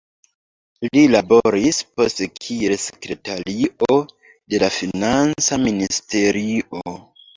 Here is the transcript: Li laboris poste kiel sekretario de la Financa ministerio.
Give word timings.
Li 0.85 1.01
laboris 1.15 1.81
poste 1.99 2.27
kiel 2.45 2.73
sekretario 2.85 3.99
de 4.55 4.63
la 4.65 4.71
Financa 4.79 5.61
ministerio. 5.69 6.83